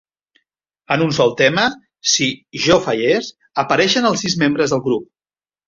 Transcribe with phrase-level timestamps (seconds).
[0.95, 1.65] En un sol tema,
[2.15, 2.31] "Si
[2.65, 3.31] jo fallés",
[3.67, 5.09] apareixen els sis membres del grup.